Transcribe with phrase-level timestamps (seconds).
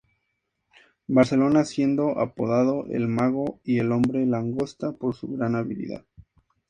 [1.07, 6.05] Barcelona, siendo apodado "el mago" y "el hombre langosta" por su gran habilidad.